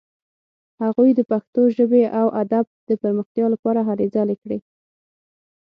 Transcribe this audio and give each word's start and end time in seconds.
هغوی 0.81 1.09
د 1.15 1.21
پښتو 1.31 1.61
ژبې 1.77 2.03
او 2.19 2.27
ادب 2.41 2.65
د 2.89 2.91
پرمختیا 3.01 3.45
لپاره 3.53 3.79
هلې 3.87 4.07
ځلې 4.15 4.35
کړې. 4.43 4.59